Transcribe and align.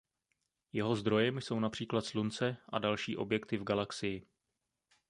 Jeho 0.73 0.95
zdrojem 0.95 1.41
jsou 1.41 1.59
například 1.59 2.05
Slunce 2.05 2.57
a 2.69 2.79
další 2.79 3.17
objekty 3.17 3.57
v 3.57 3.63
Galaxii. 3.63 4.27